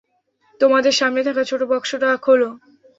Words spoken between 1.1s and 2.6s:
থাকা ছোট বক্সটা খোলো।